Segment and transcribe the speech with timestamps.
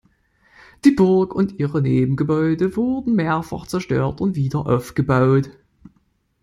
[0.83, 5.51] Die Burg und ihre Nebengebäude wurden mehrfach zerstört und wieder aufgebaut.